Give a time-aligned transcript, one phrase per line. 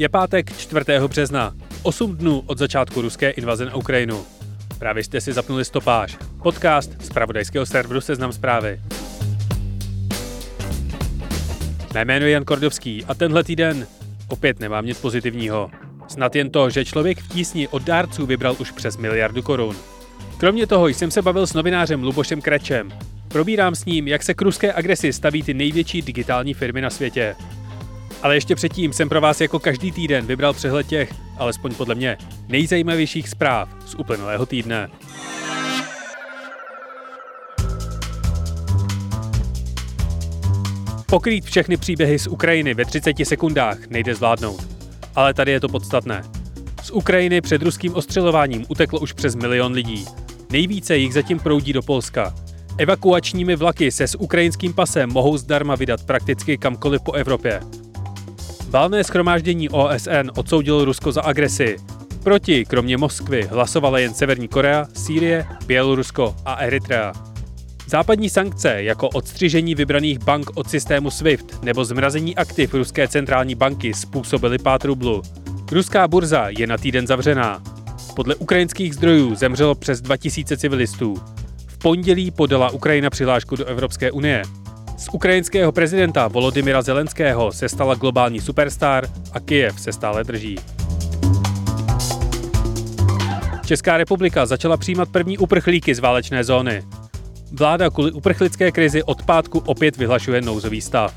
[0.00, 0.84] Je pátek 4.
[1.08, 4.24] března, 8 dnů od začátku ruské invaze na Ukrajinu.
[4.78, 8.80] Právě jste si zapnuli stopáž, podcast z pravodajského serveru Seznam zprávy.
[11.94, 13.86] Mé jméno je Jan Kordovský a tenhle týden
[14.28, 15.70] opět nemám nic pozitivního.
[16.08, 19.76] Snad jen to, že člověk v tísni od dárců vybral už přes miliardu korun.
[20.36, 22.90] Kromě toho jsem se bavil s novinářem Lubošem Krečem.
[23.28, 27.36] Probírám s ním, jak se k ruské agresi staví ty největší digitální firmy na světě.
[28.22, 32.16] Ale ještě předtím jsem pro vás jako každý týden vybral přehled těch, alespoň podle mě,
[32.48, 34.90] nejzajímavějších zpráv z uplynulého týdne.
[41.06, 44.68] Pokrýt všechny příběhy z Ukrajiny ve 30 sekundách nejde zvládnout.
[45.14, 46.22] Ale tady je to podstatné.
[46.82, 50.04] Z Ukrajiny před ruským ostřelováním uteklo už přes milion lidí.
[50.50, 52.34] Nejvíce jich zatím proudí do Polska.
[52.78, 57.60] Evakuačními vlaky se s ukrajinským pasem mohou zdarma vydat prakticky kamkoliv po Evropě.
[58.70, 61.76] Válné schromáždění OSN odsoudilo Rusko za agresi.
[62.22, 67.12] Proti, kromě Moskvy, hlasovala jen Severní Korea, Sýrie, Bělorusko a Eritrea.
[67.86, 73.94] Západní sankce, jako odstřižení vybraných bank od systému SWIFT nebo zmrazení aktiv Ruské centrální banky,
[73.94, 75.22] způsobily pát rublu.
[75.72, 77.62] Ruská burza je na týden zavřená.
[78.16, 81.16] Podle ukrajinských zdrojů zemřelo přes 2000 civilistů.
[81.66, 84.42] V pondělí podala Ukrajina přihlášku do Evropské unie.
[85.00, 90.58] Z ukrajinského prezidenta Volodymyra Zelenského se stala globální superstar a Kyjev se stále drží.
[93.66, 96.82] Česká republika začala přijímat první uprchlíky z válečné zóny.
[97.52, 101.14] Vláda kvůli uprchlické krizi od pátku opět vyhlašuje nouzový stav.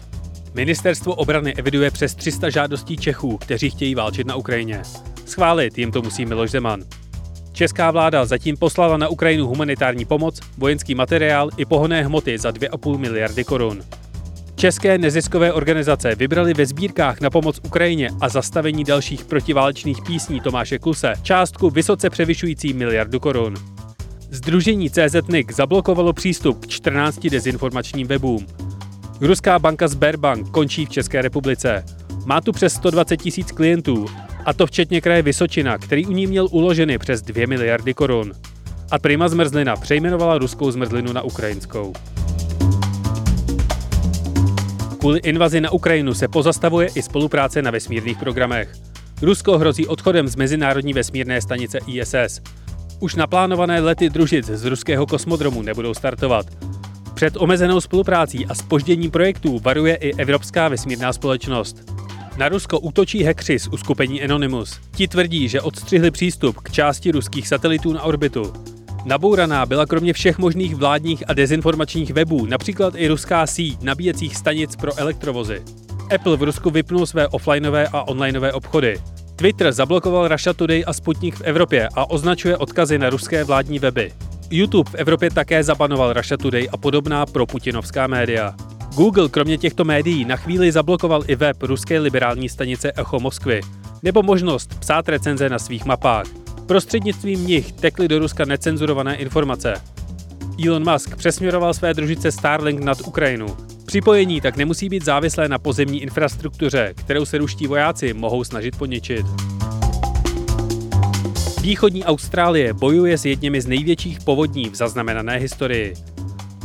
[0.54, 4.82] Ministerstvo obrany eviduje přes 300 žádostí Čechů, kteří chtějí válčit na Ukrajině.
[5.26, 6.84] Schválit jim to musí Miloš Zeman.
[7.54, 12.98] Česká vláda zatím poslala na Ukrajinu humanitární pomoc, vojenský materiál i pohonné hmoty za 2,5
[12.98, 13.82] miliardy korun.
[14.56, 20.80] České neziskové organizace vybrali ve sbírkách na pomoc Ukrajině a zastavení dalších protiválečných písní Tomáše
[20.80, 23.56] Kluse částku vysoce převyšující miliardu korun.
[24.30, 28.48] Združení CZNIC zablokovalo přístup k 14 dezinformačním webům.
[29.22, 31.86] Ruská banka Sberbank končí v České republice.
[32.26, 34.06] Má tu přes 120 tisíc klientů
[34.46, 38.32] a to včetně kraje Vysočina, který u ní měl uloženy přes 2 miliardy korun.
[38.92, 41.94] A Prima Zmrzlina přejmenovala ruskou zmrzlinu na ukrajinskou.
[45.00, 48.74] Kvůli invazi na Ukrajinu se pozastavuje i spolupráce na vesmírných programech.
[49.22, 52.42] Rusko hrozí odchodem z Mezinárodní vesmírné stanice ISS.
[53.00, 56.46] Už naplánované lety družic z ruského kosmodromu nebudou startovat.
[57.14, 61.93] Před omezenou spoluprácí a spožděním projektů varuje i Evropská vesmírná společnost.
[62.38, 64.80] Na Rusko útočí hekři z uskupení Anonymous.
[64.96, 68.54] Ti tvrdí, že odstřihli přístup k části ruských satelitů na orbitu.
[69.06, 74.76] Nabouraná byla kromě všech možných vládních a dezinformačních webů například i ruská síť nabíjecích stanic
[74.76, 75.62] pro elektrovozy.
[76.16, 79.02] Apple v Rusku vypnul své offlineové a onlineové obchody.
[79.36, 84.12] Twitter zablokoval Russia Today a Sputnik v Evropě a označuje odkazy na ruské vládní weby.
[84.50, 88.56] YouTube v Evropě také zabanoval Russia Today a podobná proputinovská média.
[88.96, 93.62] Google kromě těchto médií na chvíli zablokoval i web ruské liberální stanice Echo Moskvy,
[94.04, 96.26] nebo možnost psát recenze na svých mapách.
[96.68, 99.74] Prostřednictvím nich tekly do Ruska necenzurované informace.
[100.68, 103.48] Elon Musk přesměroval své družice Starlink nad Ukrajinu.
[103.86, 109.26] Připojení tak nemusí být závislé na pozemní infrastruktuře, kterou se ruští vojáci mohou snažit poničit.
[111.62, 115.94] Východní Austrálie bojuje s jedněmi z největších povodní v zaznamenané historii.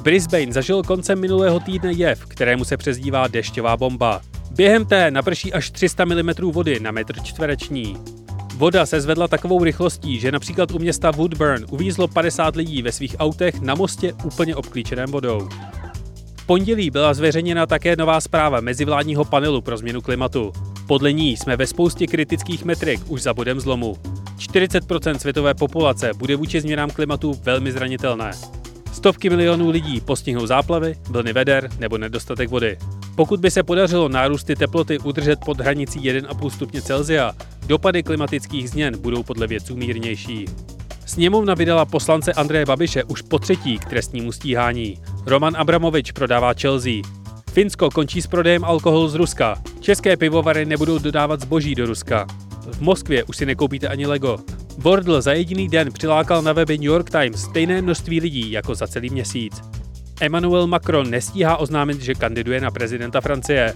[0.08, 4.20] Brisbane zažil koncem minulého týdne jev, kterému se přezdívá dešťová bomba.
[4.50, 7.96] Během té naprší až 300 mm vody na metr čtvereční.
[8.54, 13.16] Voda se zvedla takovou rychlostí, že například u města Woodburn uvízlo 50 lidí ve svých
[13.18, 15.48] autech na mostě úplně obklíčeném vodou.
[16.36, 20.52] V pondělí byla zveřejněna také nová zpráva mezivládního panelu pro změnu klimatu.
[20.86, 23.96] Podle ní jsme ve spoustě kritických metrik už za bodem zlomu.
[24.38, 28.30] 40% světové populace bude vůči změnám klimatu velmi zranitelné.
[28.98, 32.78] Stovky milionů lidí postihnou záplavy, vlny veder nebo nedostatek vody.
[33.14, 37.32] Pokud by se podařilo nárůsty teploty udržet pod hranicí 1,5 stupně Celsia,
[37.66, 40.44] dopady klimatických změn budou podle vědců mírnější.
[41.06, 44.98] Sněmovna vydala poslance Andreje Babiše už po třetí k trestnímu stíhání.
[45.26, 47.02] Roman Abramovič prodává Chelsea.
[47.52, 49.62] Finsko končí s prodejem alkoholu z Ruska.
[49.80, 52.26] České pivovary nebudou dodávat zboží do Ruska.
[52.72, 54.38] V Moskvě už si nekoupíte ani Lego.
[54.78, 58.86] Wordle za jediný den přilákal na weby New York Times stejné množství lidí jako za
[58.86, 59.62] celý měsíc.
[60.20, 63.74] Emmanuel Macron nestíhá oznámit, že kandiduje na prezidenta Francie.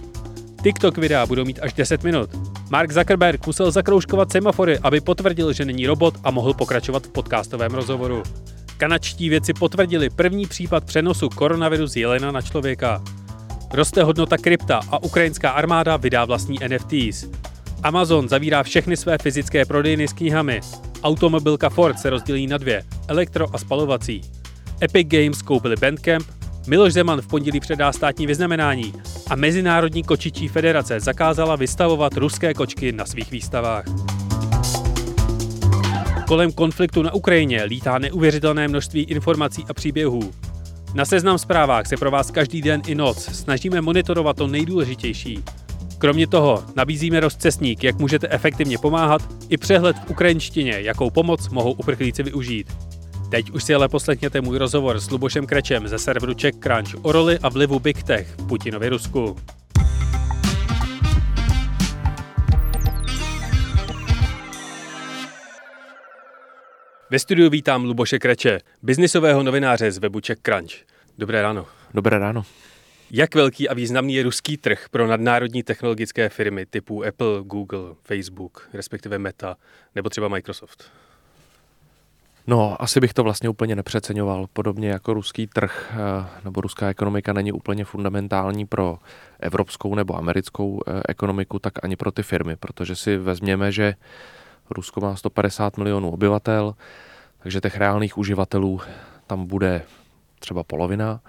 [0.63, 2.29] TikTok videa budou mít až 10 minut.
[2.69, 7.71] Mark Zuckerberg musel zakroužkovat semafory, aby potvrdil, že není robot a mohl pokračovat v podcastovém
[7.71, 8.23] rozhovoru.
[8.77, 13.03] Kanačtí věci potvrdili první případ přenosu koronaviru z jelena na člověka.
[13.73, 17.25] Roste hodnota krypta a ukrajinská armáda vydá vlastní NFTs.
[17.83, 20.61] Amazon zavírá všechny své fyzické prodejny s knihami.
[21.03, 24.21] Automobilka Ford se rozdělí na dvě, elektro a spalovací.
[24.81, 26.27] Epic Games koupili Bandcamp,
[26.67, 28.93] Miloš Zeman v pondělí předá státní vyznamenání
[29.29, 33.85] a Mezinárodní kočičí federace zakázala vystavovat ruské kočky na svých výstavách.
[36.27, 40.31] Kolem konfliktu na Ukrajině lítá neuvěřitelné množství informací a příběhů.
[40.93, 45.43] Na seznam zprávách se pro vás každý den i noc snažíme monitorovat to nejdůležitější.
[46.03, 51.71] Kromě toho nabízíme rozcestník, jak můžete efektivně pomáhat, i přehled v ukrajinštině, jakou pomoc mohou
[51.71, 52.73] uprchlíci využít.
[53.31, 57.39] Teď už si ale poslechněte můj rozhovor s Lubošem Krečem ze serveru CheckCrunch o roli
[57.43, 59.35] a vlivu Big Tech v Putinově Rusku.
[67.09, 70.73] Ve studiu vítám Luboše Kreče, biznisového novináře z webu CheckCrunch.
[71.17, 71.65] Dobré ráno.
[71.93, 72.43] Dobré ráno.
[73.15, 78.69] Jak velký a významný je ruský trh pro nadnárodní technologické firmy typu Apple, Google, Facebook,
[78.73, 79.55] respektive Meta
[79.95, 80.91] nebo třeba Microsoft?
[82.47, 84.47] No, asi bych to vlastně úplně nepřeceňoval.
[84.53, 88.99] Podobně jako ruský trh eh, nebo ruská ekonomika není úplně fundamentální pro
[89.39, 93.95] evropskou nebo americkou eh, ekonomiku, tak ani pro ty firmy, protože si vezměme, že
[94.69, 96.75] Rusko má 150 milionů obyvatel,
[97.43, 98.81] takže těch reálných uživatelů
[99.27, 99.81] tam bude
[100.39, 101.21] třeba polovina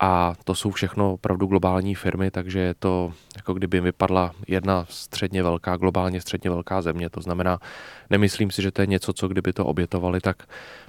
[0.00, 5.42] a to jsou všechno opravdu globální firmy, takže je to jako kdyby vypadla jedna středně
[5.42, 7.10] velká, globálně středně velká země.
[7.10, 7.58] To znamená,
[8.10, 10.42] nemyslím si, že to je něco, co kdyby to obětovali, tak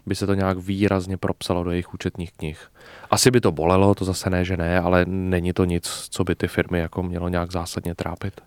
[0.05, 2.71] by se to nějak výrazně propsalo do jejich účetních knih.
[3.09, 6.35] Asi by to bolelo, to zase ne, že ne, ale není to nic, co by
[6.35, 8.41] ty firmy jako mělo nějak zásadně trápit.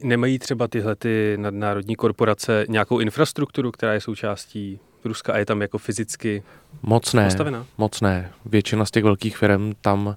[0.00, 5.62] Nemají třeba tyhle ty nadnárodní korporace nějakou infrastrukturu, která je součástí Ruska a je tam
[5.62, 6.42] jako fyzicky
[6.82, 7.66] Moc ne, postavená?
[7.78, 8.32] moc ne.
[8.44, 10.14] Většina z těch velkých firm tam uh,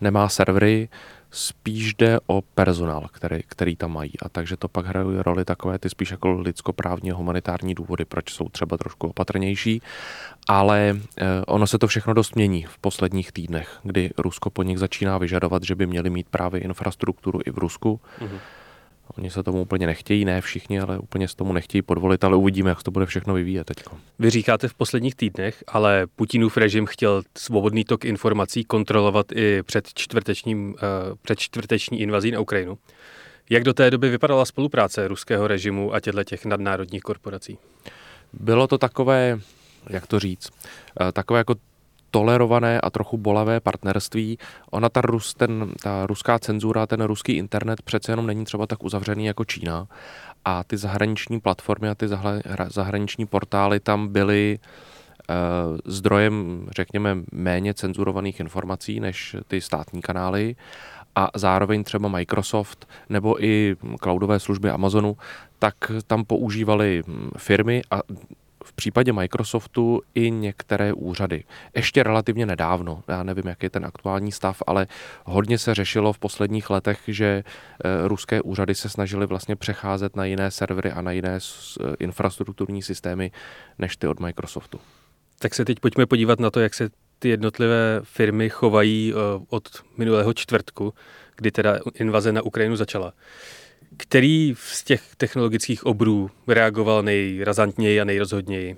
[0.00, 0.88] nemá servery,
[1.30, 4.12] spíš jde o personál, který, který tam mají.
[4.22, 8.48] A takže to pak hrají roli takové ty spíš jako lidskoprávní humanitární důvody, proč jsou
[8.48, 9.82] třeba trošku opatrnější.
[10.48, 14.78] Ale uh, ono se to všechno dost mění v posledních týdnech, kdy Rusko po nich
[14.78, 18.00] začíná vyžadovat, že by měli mít právě infrastrukturu i v Rusku.
[18.20, 18.38] Uh-huh.
[19.18, 22.70] Oni se tomu úplně nechtějí, ne všichni, ale úplně se tomu nechtějí podvolit, ale uvidíme,
[22.70, 23.76] jak se to bude všechno vyvíjet teď.
[24.18, 29.88] Vy říkáte v posledních týdnech, ale Putinův režim chtěl svobodný tok informací kontrolovat i před,
[29.94, 30.74] čtvrtečním, uh,
[31.22, 32.78] před čtvrteční invazí na Ukrajinu.
[33.50, 37.58] Jak do té doby vypadala spolupráce ruského režimu a těchto těch nadnárodních korporací?
[38.32, 39.38] Bylo to takové,
[39.90, 40.50] jak to říct,
[41.00, 41.54] eh, takové jako
[42.10, 44.38] tolerované a trochu bolavé partnerství.
[44.70, 48.84] Ona, ta, Rus, ten, ta ruská cenzura, ten ruský internet přece jenom není třeba tak
[48.84, 49.86] uzavřený jako Čína.
[50.44, 52.06] A ty zahraniční platformy a ty
[52.68, 54.58] zahraniční portály tam byly
[55.28, 60.56] uh, zdrojem, řekněme, méně cenzurovaných informací než ty státní kanály
[61.16, 65.16] a zároveň třeba Microsoft nebo i cloudové služby Amazonu,
[65.58, 65.74] tak
[66.06, 68.00] tam používali hm, firmy a
[68.66, 71.44] v případě Microsoftu i některé úřady.
[71.76, 74.86] Ještě relativně nedávno, já nevím, jaký je ten aktuální stav, ale
[75.24, 80.24] hodně se řešilo v posledních letech, že eh, ruské úřady se snažily vlastně přecházet na
[80.24, 83.30] jiné servery a na jiné eh, infrastrukturní systémy
[83.78, 84.80] než ty od Microsoftu.
[85.38, 89.68] Tak se teď pojďme podívat na to, jak se ty jednotlivé firmy chovají eh, od
[89.96, 90.94] minulého čtvrtku,
[91.36, 93.12] kdy teda invaze na Ukrajinu začala.
[93.96, 98.76] Který z těch technologických obrů reagoval nejrazantněji a nejrozhodněji?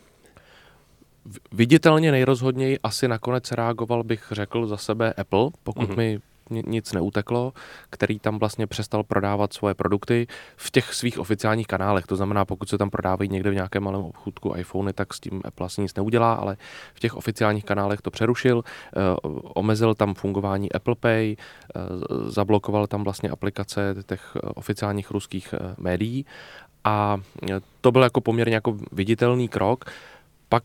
[1.52, 5.96] Viditelně nejrozhodněji asi nakonec reagoval, bych řekl za sebe Apple, pokud mm-hmm.
[5.96, 7.52] mi nic neuteklo,
[7.90, 10.26] který tam vlastně přestal prodávat svoje produkty
[10.56, 12.06] v těch svých oficiálních kanálech.
[12.06, 15.40] To znamená, pokud se tam prodávají někde v nějakém malém obchůdku iPhony, tak s tím
[15.44, 16.56] Apple asi nic neudělá, ale
[16.94, 19.00] v těch oficiálních kanálech to přerušil, eh,
[19.54, 21.80] omezil tam fungování Apple Pay, eh,
[22.30, 26.26] zablokoval tam vlastně aplikace těch oficiálních ruských eh, médií
[26.84, 27.16] a
[27.80, 29.84] to byl jako poměrně jako viditelný krok.
[30.48, 30.62] Pak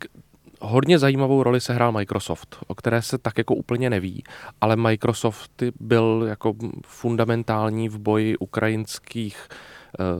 [0.64, 4.24] hodně zajímavou roli se hrál Microsoft, o které se tak jako úplně neví,
[4.62, 6.54] ale Microsoft byl jako
[6.86, 9.48] fundamentální v boji ukrajinských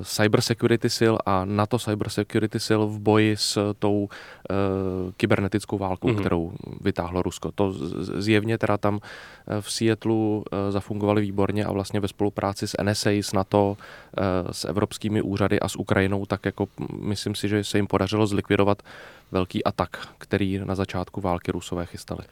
[0.04, 4.10] cybersecurity sil a NATO cybersecurity sil v boji s tou uh,
[5.18, 6.20] kybernetickou válkou, mm-hmm.
[6.20, 7.52] kterou vytáhlo Rusko.
[7.52, 7.74] To
[8.22, 13.10] zjevně teda tam eh, v Seattleu uh, zafungovali výborně a vlastně ve spolupráci s NSA,
[13.10, 13.78] s NATO,
[14.52, 16.68] s evropskými úřady a s Ukrajinou, tak jako
[17.00, 18.84] myslím si, že se jim podařilo zlikvidovat
[19.32, 22.24] velký atak, který na začátku války Rusové chystali.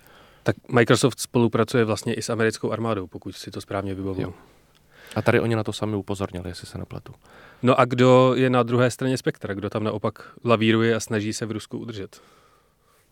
[0.44, 4.34] Tak Microsoft spolupracuje vlastně i s americkou armádou, pokud si to správně vybavuju.
[5.16, 7.14] A tady oni na to sami upozornili, jestli se nepletu.
[7.64, 9.54] No a kdo je na druhé straně spektra?
[9.54, 12.22] Kdo tam naopak lavíruje a snaží se v Rusku udržet?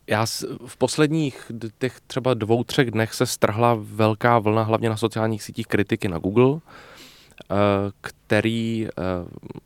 [0.08, 0.26] Já
[0.66, 5.68] v posledních těch třeba dvou, třech dnech se strhla velká vlna, hlavně na sociálních sítích
[5.68, 6.60] kritiky na Google,
[8.02, 8.88] který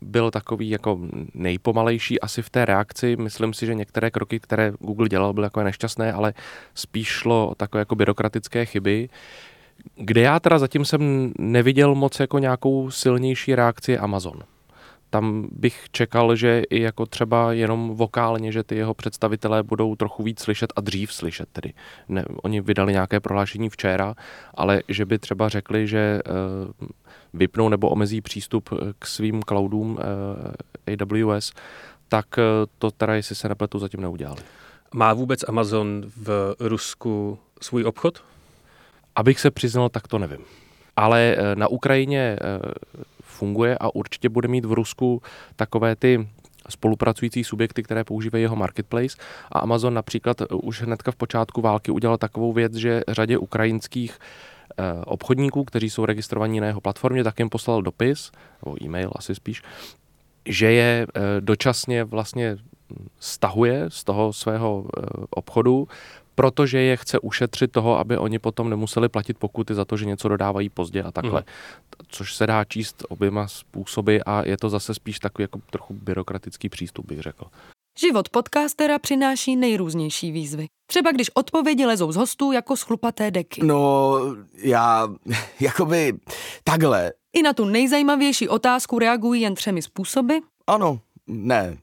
[0.01, 0.99] byl takový jako
[1.33, 3.15] nejpomalejší asi v té reakci.
[3.15, 6.33] Myslím si, že některé kroky, které Google dělal, byly jako nešťastné, ale
[6.75, 9.09] spíš šlo o takové jako byrokratické chyby.
[9.95, 14.43] Kde já teda zatím jsem neviděl moc jako nějakou silnější reakci Amazon
[15.13, 20.23] tam bych čekal, že i jako třeba jenom vokálně, že ty jeho představitelé budou trochu
[20.23, 21.73] víc slyšet a dřív slyšet tedy.
[22.09, 24.15] Ne, oni vydali nějaké prohlášení včera,
[24.53, 26.19] ale že by třeba řekli, že
[26.81, 26.87] uh,
[27.33, 29.99] vypnou nebo omezí přístup k svým cloudům uh,
[30.87, 31.51] eh, AWS,
[32.07, 32.43] tak uh,
[32.77, 34.41] to teda, jestli se nepletu, zatím neudělali.
[34.93, 38.23] Má vůbec Amazon v Rusku svůj obchod?
[39.15, 40.39] Abych se přiznal, tak to nevím.
[40.95, 42.37] Ale na Ukrajině
[43.21, 45.21] funguje a určitě bude mít v Rusku
[45.55, 46.27] takové ty
[46.69, 49.17] spolupracující subjekty, které používají jeho marketplace.
[49.51, 54.83] A Amazon například už hnedka v počátku války udělal takovou věc, že řadě ukrajinských eh,
[55.05, 58.31] obchodníků, kteří jsou registrovaní na jeho platformě, tak jim poslal dopis,
[58.65, 59.61] nebo e-mail asi spíš,
[60.45, 62.57] že je eh, dočasně vlastně
[63.19, 65.87] stahuje z toho svého eh, obchodu,
[66.35, 70.27] protože je chce ušetřit toho, aby oni potom nemuseli platit pokuty za to, že něco
[70.27, 71.39] dodávají pozdě a takhle.
[71.39, 71.45] Mm.
[72.07, 76.69] Což se dá číst oběma způsoby a je to zase spíš takový jako trochu byrokratický
[76.69, 77.45] přístup, bych řekl.
[77.99, 80.67] Život podcastera přináší nejrůznější výzvy.
[80.87, 83.65] Třeba když odpovědi lezou z hostů jako schlupaté deky.
[83.65, 84.19] No,
[84.55, 85.07] já,
[85.59, 86.13] jakoby,
[86.63, 87.11] takhle.
[87.33, 90.33] I na tu nejzajímavější otázku reagují jen třemi způsoby.
[90.67, 91.77] Ano, ne,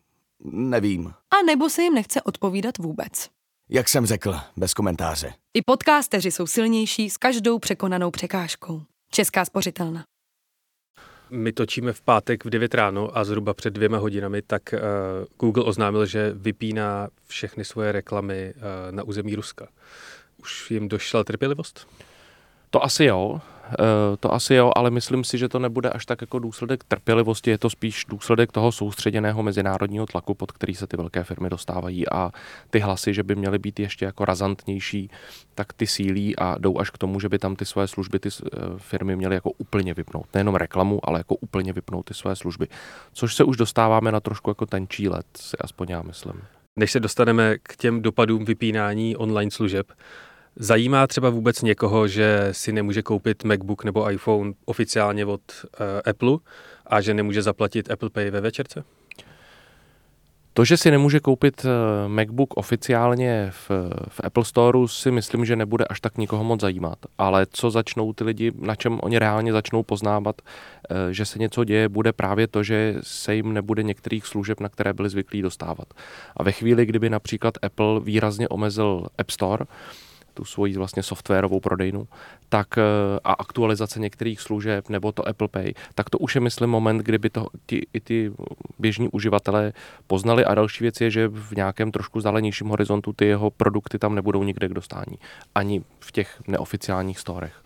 [0.44, 1.06] nevím.
[1.06, 3.28] A nebo se jim nechce odpovídat vůbec.
[3.72, 5.32] Jak jsem řekl, bez komentáře.
[5.54, 8.82] I podcasteři jsou silnější s každou překonanou překážkou.
[9.12, 10.04] Česká spořitelna.
[11.30, 14.78] My točíme v pátek v 9 ráno a zhruba před dvěma hodinami, tak uh,
[15.38, 18.62] Google oznámil, že vypíná všechny svoje reklamy uh,
[18.92, 19.68] na území Ruska.
[20.36, 21.88] Už jim došla trpělivost?
[22.70, 23.40] To asi jo.
[23.72, 27.50] Eh, to asi jo, ale myslím si, že to nebude až tak jako důsledek trpělivosti,
[27.50, 32.08] je to spíš důsledek toho soustředěného mezinárodního tlaku, pod který se ty velké firmy dostávají
[32.08, 32.30] a
[32.70, 35.10] ty hlasy, že by měly být ještě jako razantnější,
[35.54, 38.28] tak ty sílí a jdou až k tomu, že by tam ty své služby ty
[38.28, 40.26] eh, firmy měly jako úplně vypnout.
[40.34, 42.68] Nejenom reklamu, ale jako úplně vypnout ty své služby.
[43.12, 46.42] Což se už dostáváme na trošku jako tenčí let, si aspoň já myslím.
[46.76, 49.92] Než se dostaneme k těm dopadům vypínání online služeb,
[50.56, 56.38] Zajímá třeba vůbec někoho, že si nemůže koupit MacBook nebo iPhone oficiálně od uh, Apple
[56.86, 58.84] a že nemůže zaplatit Apple Pay ve večerce?
[60.54, 63.70] To, že si nemůže koupit eh, MacBook oficiálně v,
[64.08, 66.98] v Apple Store, si myslím, že nebude až tak nikoho moc zajímat.
[67.18, 71.64] Ale co začnou ty lidi, na čem oni reálně začnou poznávat, eh, že se něco
[71.64, 75.94] děje, bude právě to, že se jim nebude některých služeb, na které byli zvyklí dostávat.
[76.36, 79.64] A ve chvíli, kdyby například Apple výrazně omezil App Store,
[80.40, 82.08] tu svoji vlastně softwarovou prodejnu,
[82.48, 82.82] tak eh,
[83.24, 87.30] a aktualizace některých služeb nebo to Apple Pay, tak to už je, myslím, moment, kdyby
[87.30, 88.32] to ti, i ty
[88.78, 89.72] běžní uživatelé
[90.06, 94.14] poznali a další věc je, že v nějakém trošku zalenějším horizontu ty jeho produkty tam
[94.14, 95.18] nebudou nikde k dostání.
[95.54, 97.62] Ani v těch neoficiálních storech.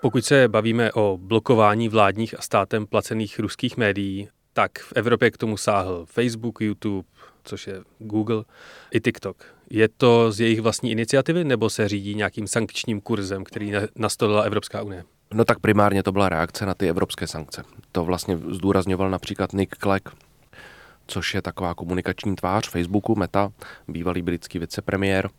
[0.00, 5.36] Pokud se bavíme o blokování vládních a státem placených ruských médií, tak v Evropě k
[5.36, 7.08] tomu sáhl Facebook, YouTube,
[7.44, 8.44] což je Google,
[8.90, 9.36] i TikTok.
[9.70, 14.82] Je to z jejich vlastní iniciativy nebo se řídí nějakým sankčním kurzem, který nastolila Evropská
[14.82, 15.04] unie?
[15.34, 17.64] No tak primárně to byla reakce na ty evropské sankce.
[17.92, 20.08] To vlastně zdůrazňoval například Nick Clegg,
[21.06, 23.52] což je taková komunikační tvář Facebooku, Meta,
[23.88, 25.30] bývalý britský vicepremiér,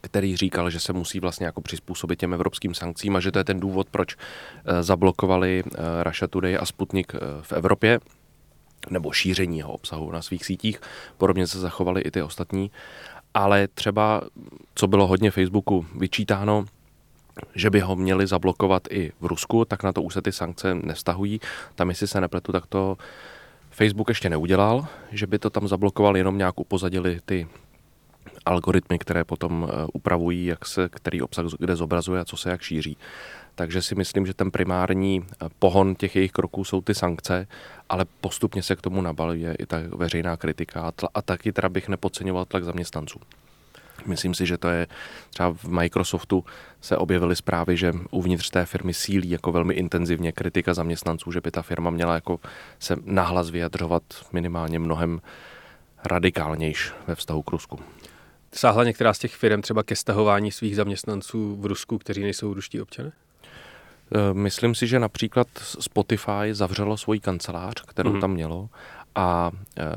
[0.00, 3.44] který říkal, že se musí vlastně jako přizpůsobit těm evropským sankcím a že to je
[3.44, 8.00] ten důvod, proč eh, zablokovali eh, Russia Today a Sputnik eh, v Evropě
[8.90, 10.80] nebo šíření jeho obsahu na svých sítích.
[11.18, 12.70] Podobně se zachovaly i ty ostatní.
[13.34, 14.22] Ale třeba,
[14.74, 16.64] co bylo hodně Facebooku vyčítáno,
[17.54, 20.74] že by ho měli zablokovat i v Rusku, tak na to už se ty sankce
[20.74, 21.40] nevztahují.
[21.74, 22.96] Tam, jestli se nepletu, tak to
[23.70, 27.48] Facebook ještě neudělal, že by to tam zablokoval, jenom nějak upozadili ty
[28.46, 32.62] algoritmy, které potom eh, upravují, jak se který obsah kde zobrazuje a co se jak
[32.62, 32.96] šíří.
[33.62, 37.46] Takže si myslím, že ten primární eh, pohon těch jejich kroků jsou ty sankce,
[37.88, 41.68] ale postupně se k tomu nabaluje i ta veřejná kritika a, tla, a taky teda
[41.68, 43.20] bych nepodceňoval tlak zaměstnanců.
[44.06, 44.86] Myslím si, že to je
[45.30, 46.44] třeba v Microsoftu
[46.80, 51.50] se objevily zprávy, že uvnitř té firmy sílí jako velmi intenzivně kritika zaměstnanců, že by
[51.50, 52.40] ta firma měla jako
[52.78, 54.02] se nahlas vyjadřovat
[54.32, 55.20] minimálně mnohem
[56.04, 57.78] radikálnějš ve vztahu k Rusku.
[58.54, 62.80] Sáhla některá z těch firm třeba ke stahování svých zaměstnanců v Rusku, kteří nejsou ruští
[62.80, 63.12] občané?
[64.14, 68.20] Eh, myslím si, že například Spotify zavřelo svoji kancelář, kterou mm.
[68.20, 68.68] tam mělo
[69.14, 69.92] a eh,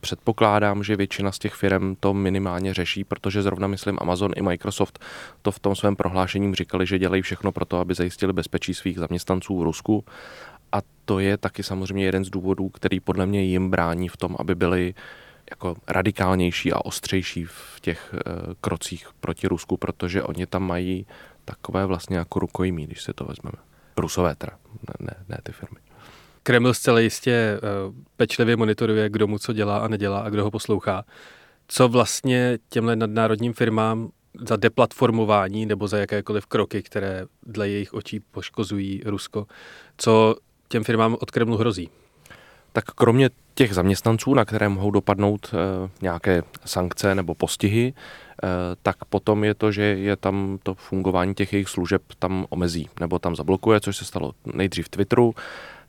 [0.00, 5.04] předpokládám, že většina z těch firm to minimálně řeší, protože zrovna myslím Amazon i Microsoft
[5.42, 8.98] to v tom svém prohlášením říkali, že dělají všechno pro to, aby zajistili bezpečí svých
[8.98, 10.04] zaměstnanců v Rusku.
[10.72, 14.36] A to je taky samozřejmě jeden z důvodů, který podle mě jim brání v tom,
[14.38, 14.94] aby byli
[15.50, 21.06] jako radikálnější a ostřejší v těch uh, krocích proti Rusku, protože oni tam mají
[21.46, 23.58] takové vlastně jako rukojmí, když se to vezmeme.
[23.96, 24.52] Rusové teda,
[24.88, 25.78] ne, ne, ne ty firmy.
[26.42, 30.50] Kreml zcela jistě uh, pečlivě monitoruje, kdo mu co dělá a nedělá a kdo ho
[30.50, 31.04] poslouchá.
[31.68, 34.10] Co vlastně těmhle nadnárodním firmám
[34.40, 39.46] za deplatformování nebo za jakékoliv kroky, které dle jejich očí poškozují Rusko,
[39.96, 40.36] co
[40.68, 41.90] těm firmám od Kremlu hrozí?
[42.72, 48.48] Tak kromě těch zaměstnanců, na které mohou dopadnout e, nějaké sankce nebo postihy, e,
[48.82, 53.18] tak potom je to, že je tam to fungování těch jejich služeb tam omezí nebo
[53.18, 55.34] tam zablokuje, což se stalo nejdřív Twitteru,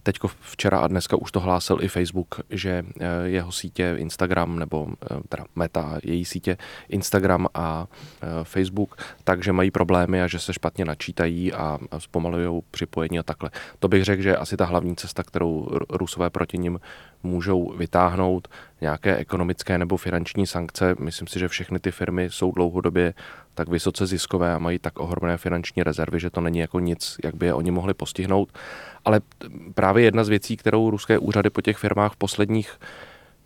[0.03, 4.87] Teď včera a dneska už to hlásil i Facebook, že eh, jeho sítě Instagram nebo
[4.89, 6.57] eh, teda Meta, její sítě
[6.89, 7.87] Instagram a
[8.21, 13.49] eh, Facebook, takže mají problémy a že se špatně načítají a zpomalují připojení a takhle.
[13.79, 16.79] To bych řekl, že asi ta hlavní cesta, kterou Rusové proti ním
[17.23, 18.47] můžou vytáhnout
[18.81, 20.95] nějaké ekonomické nebo finanční sankce.
[20.99, 23.13] Myslím si, že všechny ty firmy jsou dlouhodobě
[23.53, 27.35] tak vysoce ziskové a mají tak ohromné finanční rezervy, že to není jako nic, jak
[27.35, 28.49] by je oni mohli postihnout.
[29.07, 29.21] Ale
[29.73, 32.79] právě jedna z věcí, kterou ruské úřady po těch firmách v posledních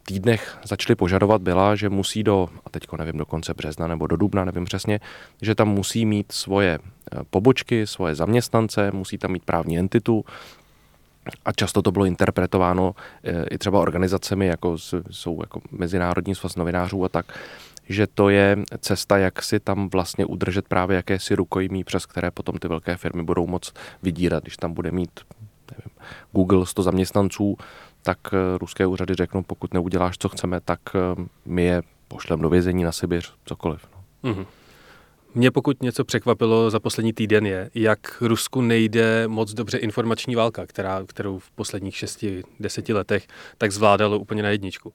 [0.06, 4.15] týdnech začaly požadovat, byla, že musí do, a teďko nevím, do konce března nebo do
[4.15, 5.00] dubna, nevím přesně,
[5.41, 10.25] že tam musí mít svoje eh, pobočky, svoje zaměstnance, musí tam mít právní entitu,
[11.46, 14.77] a často to bylo interpretováno eh, i třeba organizacemi, jako
[15.12, 17.39] jsou jako Mezinárodní svaz novinářů a tak,
[17.89, 22.58] že to je cesta, jak si tam vlastně udržet právě jakési rukojmí, přes které potom
[22.58, 25.20] ty velké firmy budou moc vydírat, když tam bude mít
[25.77, 27.57] nevím, Google 100 zaměstnanců,
[28.01, 32.49] tak eh, ruské úřady řeknou, pokud neuděláš, co chceme, tak eh, my je pošlem do
[32.49, 33.87] vězení na Sibiř, cokoliv.
[34.23, 34.31] No.
[34.31, 34.45] Mm-hmm.
[35.35, 40.65] Mě pokud něco překvapilo za poslední týden je, jak Rusku nejde moc dobře informační válka,
[40.65, 44.93] která, kterou v posledních šesti, deseti letech tak zvládalo úplně na jedničku.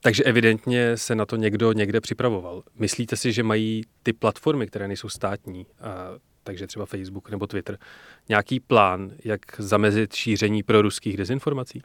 [0.00, 2.62] Takže evidentně se na to někdo někde připravoval.
[2.78, 5.66] Myslíte si, že mají ty platformy, které nejsou státní,
[6.44, 7.78] takže třeba Facebook nebo Twitter,
[8.28, 11.82] nějaký plán, jak zamezit šíření pro ruských dezinformací?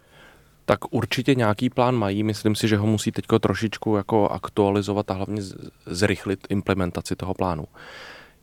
[0.69, 2.23] tak určitě nějaký plán mají.
[2.23, 5.41] Myslím si, že ho musí teď trošičku jako aktualizovat a hlavně
[5.85, 7.65] zrychlit implementaci toho plánu.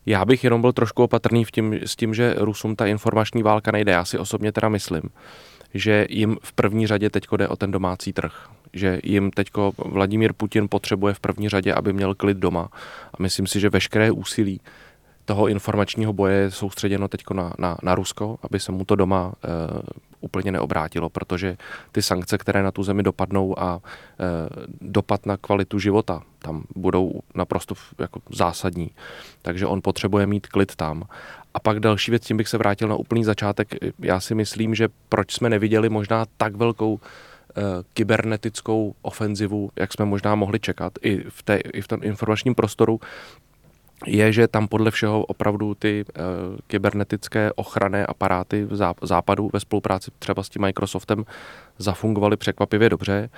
[0.05, 3.71] Já bych jenom byl trošku opatrný v tím, s tím, že Rusům ta informační válka
[3.71, 3.91] nejde.
[3.91, 5.01] Já si osobně teda myslím,
[5.73, 8.49] že jim v první řadě teď jde o ten domácí trh.
[8.73, 9.47] Že jim teď
[9.85, 12.69] Vladimír Putin potřebuje v první řadě, aby měl klid doma.
[13.13, 14.61] A myslím si, že veškeré úsilí
[15.27, 19.33] toho informačního boje je soustředěno teď na, na, na Rusko, aby se mu to doma
[19.43, 19.47] e,
[20.21, 21.57] úplně neobrátilo, protože
[21.91, 23.79] ty sankce, které na tu zemi dopadnou a e,
[24.81, 28.91] dopad na kvalitu života tam budou naprosto jako zásadní.
[29.41, 31.03] Takže on potřebuje mít klid tam.
[31.53, 33.67] A pak další věc, tím bych se vrátil na úplný začátek.
[33.99, 37.61] Já si myslím, že proč jsme neviděli možná tak velkou e,
[37.93, 42.99] kybernetickou ofenzivu, jak jsme možná mohli čekat i v, té, i v tom informačním prostoru,
[44.05, 46.23] je, že tam podle všeho opravdu ty uh,
[46.67, 51.25] kybernetické ochranné aparáty v západu ve spolupráci třeba s tím Microsoftem
[51.77, 53.29] zafungovaly překvapivě dobře.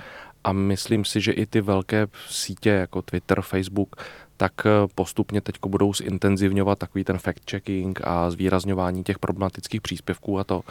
[0.44, 3.96] A myslím si, že i ty velké sítě jako Twitter, Facebook,
[4.36, 10.44] tak eh, postupně teď budou zintenzivňovat takový ten fact-checking a zvýrazňování těch problematických příspěvků a
[10.44, 10.62] to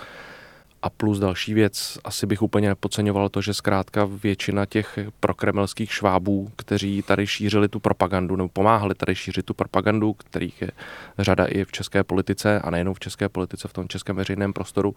[0.81, 6.51] a plus další věc, asi bych úplně nepodceňoval to, že zkrátka většina těch prokremelských švábů,
[6.55, 10.71] kteří tady šířili tu propagandu, nebo pomáhali tady šířit tu propagandu, kterých je
[11.19, 14.95] řada i v české politice, a nejenom v české politice, v tom českém veřejném prostoru,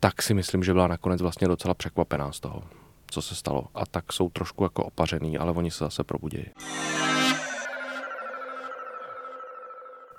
[0.00, 2.62] tak si myslím, že byla nakonec vlastně docela překvapená z toho,
[3.10, 3.64] co se stalo.
[3.74, 6.44] A tak jsou trošku jako opařený, ale oni se zase probudí.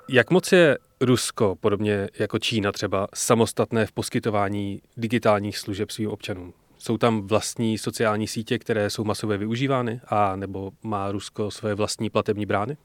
[0.09, 6.53] Jak moc je Rusko, podobně jako Čína třeba, samostatné v poskytování digitálních služeb svým občanům?
[6.77, 12.09] Jsou tam vlastní sociální sítě, které jsou masově využívány, a nebo má Rusko své vlastní
[12.09, 12.77] platební brány?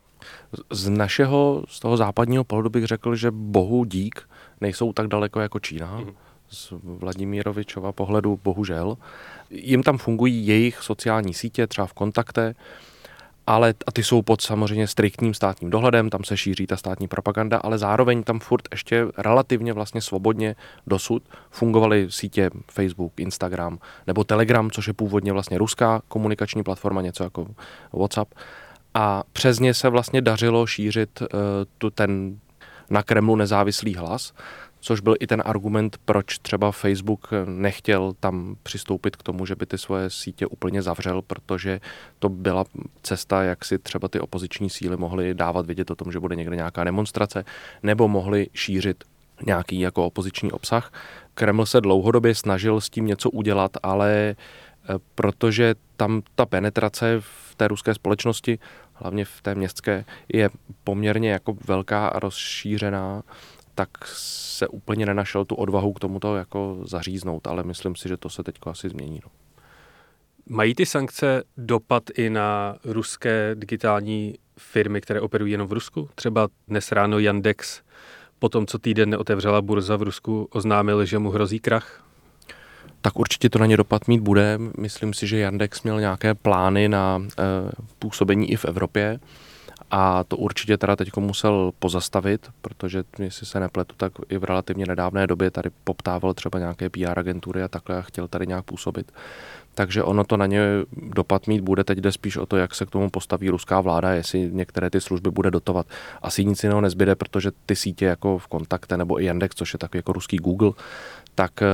[0.71, 4.29] Z našeho, z toho západního pohledu bych řekl, že bohu dík
[4.61, 5.99] nejsou tak daleko jako Čína.
[5.99, 6.15] Mm.
[6.49, 8.97] Z Vladimírovičova pohledu bohužel.
[9.51, 12.55] Jim tam fungují jejich sociální sítě, třeba v kontakte,
[13.47, 17.59] ale a ty jsou pod samozřejmě striktním státním dohledem, tam se šíří ta státní propaganda,
[17.59, 20.57] ale zároveň tam furt ještě relativně vlastně svobodně
[20.87, 27.25] dosud fungovaly sítě Facebook, Instagram nebo Telegram, což je původně vlastně ruská komunikační platforma, něco
[27.25, 27.47] jako
[27.93, 28.35] WhatsApp.
[28.95, 31.27] A přes ně se vlastně dařilo šířit uh,
[31.79, 32.39] tu ten
[32.91, 34.33] na Kremlu nezávislý hlas,
[34.81, 39.67] což byl i ten argument, proč třeba Facebook nechtěl tam přistoupit k tomu, že by
[39.67, 41.81] ty svoje sítě úplně zavřel, protože
[42.19, 42.65] to byla
[43.03, 46.57] cesta, jak si třeba ty opoziční síly mohly dávat vědět o tom, že bude někde
[46.57, 47.45] nějaká demonstrace,
[47.83, 49.05] nebo mohly šířit
[49.47, 50.93] nějaký jako opoziční obsah.
[51.35, 54.35] Kreml se dlouhodobě snažil s tím něco udělat, ale e,
[55.15, 58.59] protože tam ta penetrace v té ruské společnosti,
[58.95, 60.51] hlavně v té městské, je
[60.85, 63.23] poměrně jako velká a rozšířená,
[63.77, 68.31] tak se úplně nenašel tu odvahu k tomuto jako zaříznout, ale myslím si, že to
[68.31, 69.21] se teď asi změní.
[69.25, 69.31] No.
[70.49, 76.09] Mají ty sankce dopad i na ruské digitální firmy, které operují jenom v Rusku?
[76.15, 77.83] Třeba dnes ráno Yandex
[78.39, 82.05] po tom, co týden neotevřela burza v Rusku, oznámil, že mu hrozí krach?
[83.01, 84.59] Tak určitě to na ně dopad mít bude.
[84.79, 87.43] Myslím si, že Yandex měl nějaké plány na e,
[87.99, 89.21] působení i v Evropě
[89.91, 94.87] a to určitě teda teď musel pozastavit, protože jestli se nepletu, tak i v relativně
[94.89, 99.13] nedávné době tady poptával třeba nějaké PR agentury a takhle a chtěl tady nějak působit.
[99.75, 100.61] Takže ono to na ně
[100.97, 101.85] dopad mít bude.
[101.85, 105.01] Teď jde spíš o to, jak se k tomu postaví ruská vláda, jestli některé ty
[105.01, 105.87] služby bude dotovat.
[106.23, 109.79] Asi nic jiného nezbyde, protože ty sítě jako v kontakte nebo i Yandex, což je
[109.79, 110.73] takový jako ruský Google,
[111.35, 111.67] tak eh,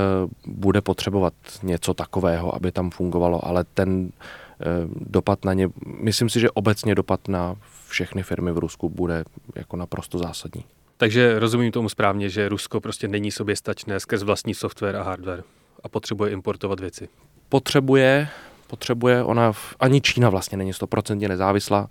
[0.45, 6.39] bude potřebovat něco takového, aby tam fungovalo, ale ten eh, dopad na ně, myslím si,
[6.39, 7.55] že obecně dopad na
[7.93, 9.23] všechny firmy v Rusku bude
[9.55, 10.65] jako naprosto zásadní.
[10.97, 15.43] Takže rozumím tomu správně, že Rusko prostě není sobě stačné skrz vlastní software a hardware
[15.83, 17.09] a potřebuje importovat věci.
[17.49, 18.27] Potřebuje,
[18.67, 21.89] potřebuje, ona, ani Čína vlastně není stoprocentně nezávislá,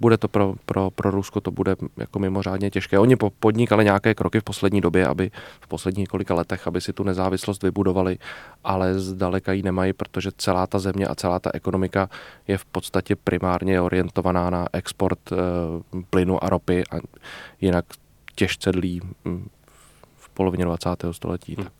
[0.00, 2.98] bude to pro, pro, pro Rusko to bude jako mimořádně těžké.
[2.98, 7.02] Oni podnikali nějaké kroky v poslední době, aby v posledních několika letech, aby si tu
[7.02, 8.18] nezávislost vybudovali,
[8.64, 12.10] ale zdaleka ji nemají, protože celá ta země a celá ta ekonomika
[12.48, 15.36] je v podstatě primárně orientovaná na export e,
[16.10, 16.96] plynu a ropy a
[17.60, 17.84] jinak
[18.34, 19.48] těžce dlí hm,
[20.16, 20.88] v polovině 20.
[21.10, 21.54] století.
[21.54, 21.64] Hmm.
[21.64, 21.72] Tak.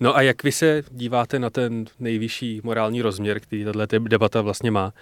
[0.00, 4.70] No a jak vy se díváte na ten nejvyšší morální rozměr, který tato debata vlastně
[4.70, 4.92] má?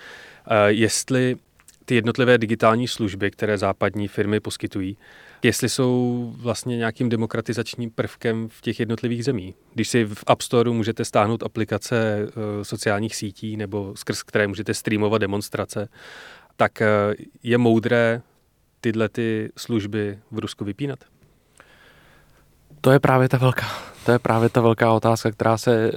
[0.67, 1.37] Jestli
[1.85, 4.97] ty jednotlivé digitální služby, které západní firmy poskytují,
[5.43, 9.55] jestli jsou vlastně nějakým demokratizačním prvkem v těch jednotlivých zemích.
[9.75, 14.75] Když si v App Store můžete stáhnout aplikace eh, sociálních sítí nebo skrz které můžete
[14.75, 15.89] streamovat demonstrace,
[16.57, 16.89] tak eh,
[17.43, 18.23] je moudré
[18.81, 20.99] tyhle ty služby v Rusku vypínat?
[22.81, 23.67] To je právě ta velká,
[24.05, 25.93] to je právě ta velká otázka, která se, eh,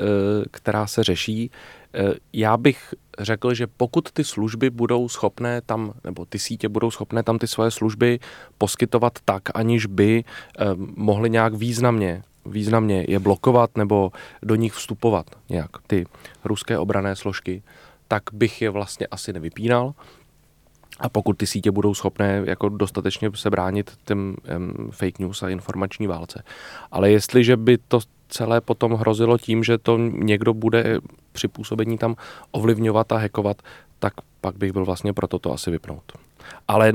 [0.52, 1.52] která se řeší.
[1.93, 6.91] Eh, já bych řekl, že pokud ty služby budou schopné tam, nebo ty sítě budou
[6.91, 8.19] schopné tam ty svoje služby
[8.58, 15.25] poskytovat tak, aniž by eh, mohly nějak významně významně je blokovat nebo do nich vstupovat
[15.49, 16.06] nějak ty
[16.43, 17.63] ruské obrané složky,
[18.08, 19.93] tak bych je vlastně asi nevypínal.
[20.99, 24.36] A pokud ty sítě budou schopné jako dostatečně se bránit těm
[24.91, 26.43] fake news a informační válce.
[26.91, 27.99] Ale jestliže by to
[28.34, 31.00] celé potom hrozilo tím, že to někdo bude
[31.32, 32.15] při působení tam
[32.52, 33.62] ovlivňovat a hackovat,
[34.00, 36.12] tak pak bych byl vlastně pro toto asi vypnout.
[36.67, 36.93] Ale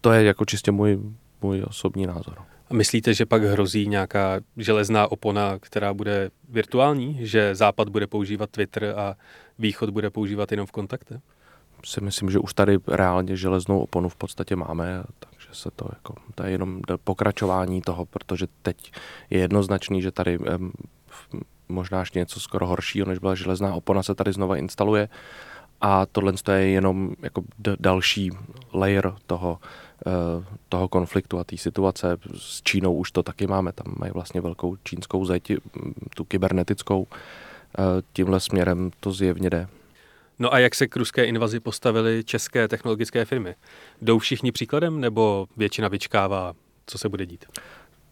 [0.00, 0.98] to je jako čistě můj,
[1.42, 2.34] můj osobní názor.
[2.70, 7.18] A myslíte, že pak hrozí nějaká železná opona, která bude virtuální?
[7.20, 9.14] Že Západ bude používat Twitter a
[9.58, 11.20] Východ bude používat jenom v kontakte?
[11.84, 15.02] Si myslím, že už tady reálně železnou oponu v podstatě máme,
[15.48, 18.92] takže se to jako, to je jenom pokračování toho, protože teď
[19.30, 20.38] je jednoznačný, že tady
[21.68, 25.08] možná ještě něco skoro horšího, než byla železná opona, se tady znova instaluje
[25.80, 27.42] a tohle je jenom jako
[27.80, 28.30] další
[28.74, 29.58] layer toho,
[30.06, 32.16] uh, toho konfliktu a té situace.
[32.36, 35.52] S Čínou už to taky máme, tam mají vlastně velkou čínskou zeď,
[36.14, 37.00] tu kybernetickou.
[37.00, 37.06] Uh,
[38.12, 39.68] tímhle směrem to zjevně jde.
[40.38, 43.54] No a jak se k ruské invazi postavily české technologické firmy?
[44.02, 46.54] Jdou všichni příkladem nebo většina vyčkává,
[46.86, 47.44] co se bude dít?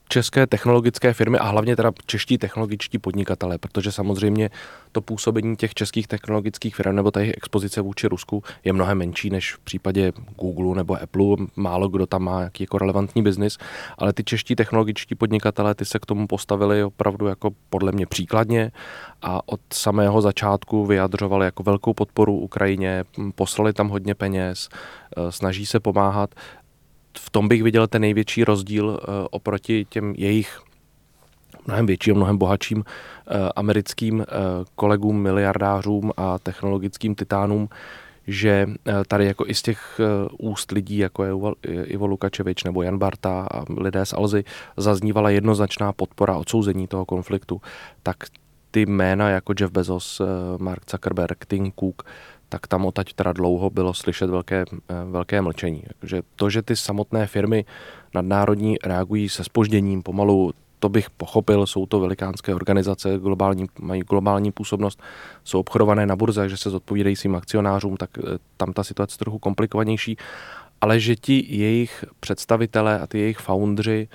[0.09, 4.51] České technologické firmy a hlavně teda čeští technologičtí podnikatelé, protože samozřejmě
[4.93, 9.31] to působení těch českých technologických firm nebo ta jejich expozice vůči Rusku je mnohem menší
[9.31, 11.47] než v případě Google nebo Apple.
[11.57, 13.59] Málo kdo tam má jaký jako relevantní biznis,
[13.99, 18.73] ale ty čeští technologičtí podnikatelé ty se k tomu postavili opravdu jako podle mě příkladně
[19.23, 24.69] a od samého začátku vyjadřovali jako velkou podporu Ukrajině, poslali tam hodně peněz,
[25.17, 26.31] e, snaží se pomáhat
[27.19, 30.61] v tom bych viděl ten největší rozdíl eh, oproti těm jejich
[31.67, 34.25] mnohem větším, mnohem bohatším eh, americkým eh,
[34.75, 37.69] kolegům, miliardářům a technologickým titánům,
[38.27, 38.67] že
[39.09, 40.01] tady jako i z těch
[40.39, 41.33] úst lidí, jako je
[41.85, 44.45] Ivo Lukačevič nebo Jan Barta a lidé z Alzy,
[44.77, 47.61] zaznívala jednoznačná podpora odsouzení toho konfliktu,
[48.03, 48.17] tak
[48.71, 50.23] ty jména jako Jeff Bezos,
[50.59, 52.03] Mark Zuckerberg, Tim Cook,
[52.57, 55.83] tak tam odtaď teda dlouho bylo slyšet velké, eh, velké mlčení.
[56.01, 57.65] Takže to, že ty samotné firmy
[58.15, 64.53] nadnárodní reagují se spožděním pomalu, to bych pochopil, jsou to velikánské organizace, globální, mají globální
[64.53, 65.03] působnost,
[65.45, 68.23] jsou obchodované na burze, že se zodpovídají svým akcionářům, tak eh,
[68.57, 70.17] tam ta situace je trochu komplikovanější,
[70.81, 74.09] ale že ti jejich představitelé a ty jejich foundři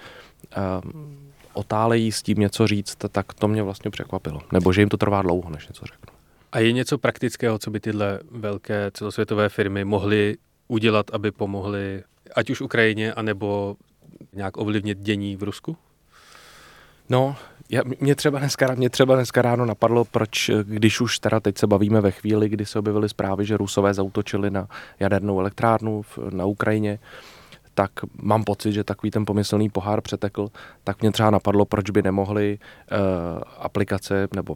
[0.83, 1.17] um,
[1.53, 4.41] otálejí s tím něco říct, tak to mě vlastně překvapilo.
[4.51, 6.20] Nebo že jim to trvá dlouho, než něco řeknu.
[6.51, 10.37] A je něco praktického, co by tyhle velké celosvětové firmy mohly
[10.67, 12.03] udělat, aby pomohly
[12.35, 13.75] ať už Ukrajině, anebo
[14.33, 15.77] nějak ovlivnit dění v Rusku?
[17.09, 17.35] No,
[17.69, 21.67] já, mě, třeba dneska, mě třeba dneska ráno napadlo, proč, když už teda teď se
[21.67, 24.67] bavíme ve chvíli, kdy se objevily zprávy, že Rusové zautočili na
[24.99, 26.99] jadernou elektrárnu v, na Ukrajině,
[27.73, 30.47] tak mám pocit, že takový ten pomyslný pohár přetekl,
[30.83, 32.97] tak mě třeba napadlo, proč by nemohli uh,
[33.57, 34.55] aplikace nebo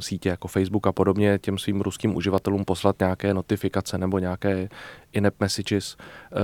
[0.00, 4.68] sítě jako Facebook a podobně těm svým ruským uživatelům poslat nějaké notifikace nebo nějaké
[5.12, 6.38] in-app messages uh,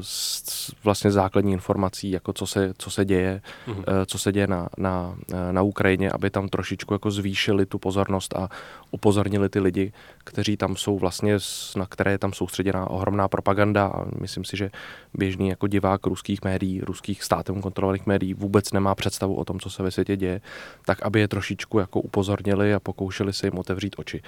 [0.00, 3.84] s vlastně základní informací, jako co se, co se děje, mm-hmm.
[4.06, 5.16] co se děje na, na,
[5.52, 8.48] na Ukrajině, aby tam trošičku jako zvýšili tu pozornost a
[8.90, 9.92] upozornili ty lidi,
[10.24, 11.38] kteří tam jsou vlastně,
[11.76, 14.70] na které je tam soustředěná ohromná propaganda a myslím si, že
[15.14, 19.70] běžný jako divák ruských médií, ruských státem kontrolovaných médií vůbec nemá představu o tom, co
[19.70, 20.40] se ve světě děje,
[20.86, 24.22] tak aby je trošičku jako upozornili a pokoušeli se jim otevřít oči.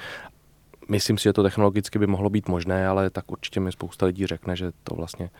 [0.88, 4.26] Myslím si, že to technologicky by mohlo být možné, ale tak určitě mi spousta lidí
[4.26, 5.30] řekne, že to vlastně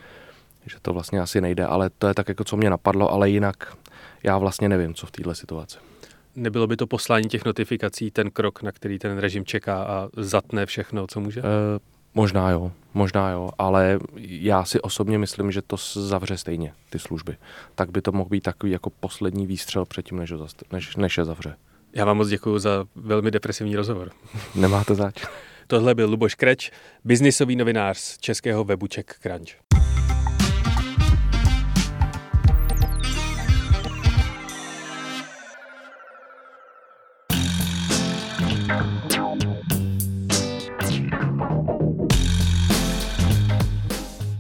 [0.67, 3.77] že to vlastně asi nejde, ale to je tak, jako co mě napadlo, ale jinak
[4.23, 5.79] já vlastně nevím, co v této situaci.
[6.37, 10.67] Nebylo by to poslání těch notifikací ten krok, na který ten režim čeká a zatne
[10.67, 11.41] všechno, co může?
[11.41, 11.45] E,
[12.15, 17.37] možná jo, možná jo, ale já si osobně myslím, že to zavře stejně, ty služby.
[17.75, 20.33] Tak by to mohl být takový jako poslední výstřel předtím, než,
[20.73, 21.57] než, než je zavře.
[21.93, 24.11] Já vám moc děkuji za velmi depresivní rozhovor.
[24.55, 25.25] Nemáte zač.
[25.67, 26.71] Tohle byl Luboš Kreč,
[27.05, 29.49] biznisový novinář z českého webu Czech Crunch.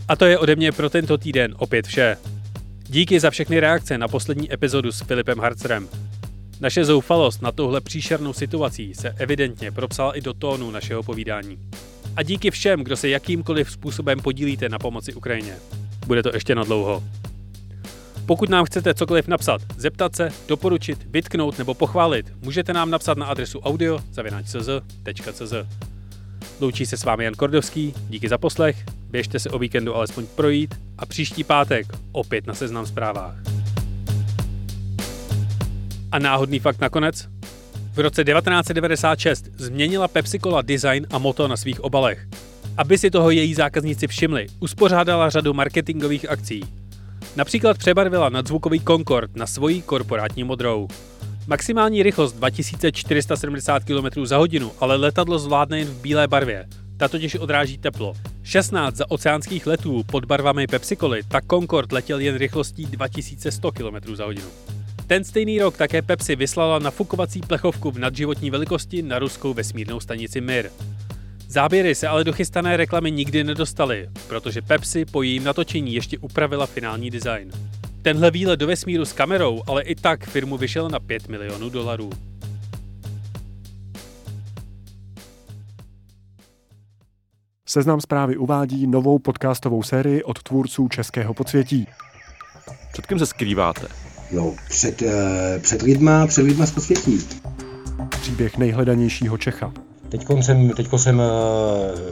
[0.08, 2.16] A to je ode mě pro tento týden opět vše.
[2.86, 5.88] Díky za všechny reakce na poslední epizodu s Filipem Harcerem.
[6.60, 11.58] Naše zoufalost na tuhle příšernou situací se evidentně propsala i do tónu našeho povídání.
[12.16, 15.54] A díky všem, kdo se jakýmkoliv způsobem podílíte na pomoci Ukrajině.
[16.06, 17.04] Bude to ještě na dlouho.
[18.26, 23.26] Pokud nám chcete cokoliv napsat, zeptat se, doporučit, vytknout nebo pochválit, můžete nám napsat na
[23.26, 25.54] adresu audio.cz.cz.
[26.60, 30.74] Loučí se s vámi Jan Kordovský, díky za poslech, běžte se o víkendu alespoň projít
[30.98, 33.57] a příští pátek opět na seznam zprávách.
[36.12, 37.28] A náhodný fakt nakonec?
[37.92, 42.26] V roce 1996 změnila Pepsi Cola design a moto na svých obalech.
[42.76, 46.64] Aby si toho její zákazníci všimli, uspořádala řadu marketingových akcí.
[47.36, 50.88] Například přebarvila nadzvukový Concorde na svoji korporátní modrou.
[51.46, 56.68] Maximální rychlost 2470 km za hodinu, ale letadlo zvládne jen v bílé barvě.
[56.96, 58.14] Ta totiž odráží teplo.
[58.42, 64.14] 16 za oceánských letů pod barvami Pepsi Coly, tak Concorde letěl jen rychlostí 2100 km
[64.14, 64.48] za hodinu.
[65.08, 70.40] Ten stejný rok také Pepsi vyslala nafukovací plechovku v nadživotní velikosti na ruskou vesmírnou stanici
[70.40, 70.70] Mir.
[71.48, 76.66] Záběry se ale do chystané reklamy nikdy nedostaly, protože Pepsi po jejím natočení ještě upravila
[76.66, 77.50] finální design.
[78.02, 82.10] Tenhle výlet do vesmíru s kamerou ale i tak firmu vyšel na 5 milionů dolarů.
[87.68, 91.86] Seznam zprávy uvádí novou podcastovou sérii od tvůrců Českého podsvětí.
[92.92, 94.07] Před kým se skrýváte?
[94.32, 95.08] No, před, uh,
[95.60, 97.18] před lidma, před lidma z posvětí.
[98.08, 99.72] Příběh nejhledanějšího Čecha.
[100.08, 101.24] Teďko jsem, teďko jsem uh,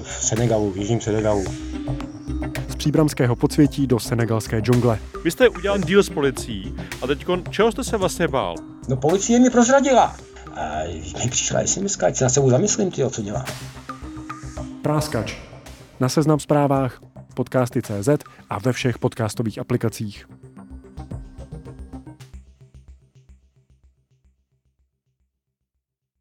[0.03, 1.45] v Senegalu, v jižním Senegalu.
[2.69, 4.99] Z příbramského podsvětí do senegalské džungle.
[5.25, 8.55] Vy jste udělal díl s policií a teď čeho jste se vlastně bál?
[8.89, 10.17] No policie mě prozradila.
[10.57, 10.83] A
[11.25, 13.45] mi přišla SMS, ať se na sebou zamyslím, tyjo, co dělá.
[14.83, 15.37] Práskač.
[16.01, 17.01] Na seznam zprávách,
[17.35, 18.09] podcasty.cz
[18.51, 20.27] a ve všech podcastových aplikacích.